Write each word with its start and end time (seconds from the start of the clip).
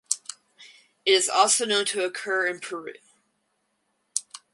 It 1.05 1.11
is 1.11 1.29
also 1.29 1.63
known 1.63 1.85
to 1.85 2.03
occur 2.03 2.47
in 2.47 2.59
Peru. 2.59 2.93